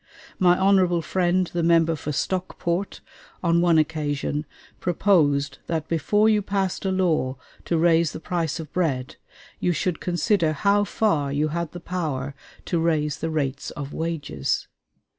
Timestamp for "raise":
7.77-8.11, 12.79-13.19